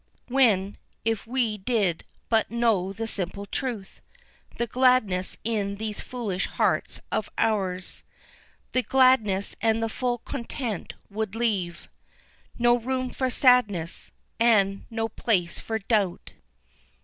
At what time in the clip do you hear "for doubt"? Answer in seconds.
15.59-16.31